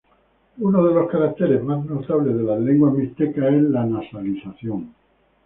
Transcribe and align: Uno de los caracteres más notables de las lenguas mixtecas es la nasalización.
Uno 0.57 0.83
de 0.87 0.95
los 0.95 1.11
caracteres 1.11 1.63
más 1.63 1.85
notables 1.85 2.35
de 2.35 2.41
las 2.41 2.59
lenguas 2.59 2.95
mixtecas 2.95 3.53
es 3.53 3.61
la 3.61 3.85
nasalización. 3.85 4.95